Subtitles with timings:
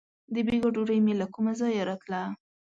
[0.33, 2.21] •د بېګا ډوډۍ مې له کومه ځایه راتله.